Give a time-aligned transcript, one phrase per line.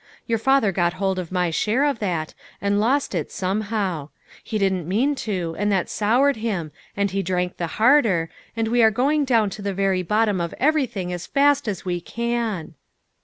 [0.25, 4.09] Your father got hold of my share of that, and lost it somehow.
[4.43, 8.81] He didn't mean to, and that soured him, and he drank the harder, and we
[8.81, 12.73] are going down to the very bottom of everything as fast as we can."